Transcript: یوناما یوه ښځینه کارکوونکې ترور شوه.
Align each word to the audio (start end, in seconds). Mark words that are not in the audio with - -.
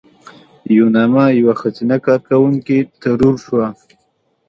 یوناما 0.77 1.25
یوه 1.39 1.53
ښځینه 1.61 1.95
کارکوونکې 2.05 2.77
ترور 3.01 3.35
شوه. 3.45 3.67